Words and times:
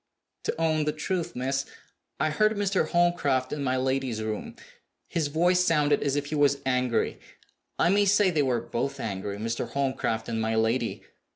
"To 0.45 0.59
own 0.59 0.85
the 0.85 0.93
truth, 0.93 1.35
miss, 1.35 1.67
I 2.19 2.31
heard 2.31 2.53
Mr. 2.57 2.87
Holmcroft 2.89 3.53
in 3.53 3.63
my 3.63 3.77
lady's 3.77 4.19
room. 4.19 4.55
His 5.07 5.27
voice 5.27 5.63
sounded 5.63 6.01
as 6.01 6.15
if 6.15 6.25
he 6.25 6.33
was 6.33 6.57
angry. 6.65 7.19
I 7.77 7.89
may 7.89 8.05
say 8.05 8.31
they 8.31 8.41
were 8.41 8.61
both 8.61 8.99
angry 8.99 9.37
Mr. 9.37 9.69
Holmcroft 9.69 10.27
and 10.27 10.41
my 10.41 10.55
lady." 10.55 11.03